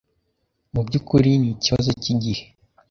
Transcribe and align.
Mubyukuri 0.73 1.31
nikibazo 1.41 1.89
cyigihe. 2.01 2.43